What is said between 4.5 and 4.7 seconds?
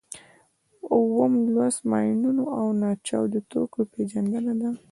ده.